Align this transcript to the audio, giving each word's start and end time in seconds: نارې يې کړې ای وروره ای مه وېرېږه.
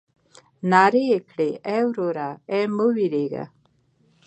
نارې 0.71 1.03
يې 1.11 1.19
کړې 1.29 1.49
ای 1.73 1.81
وروره 1.89 2.29
ای 2.51 2.63
مه 2.75 2.85
وېرېږه. 2.95 3.43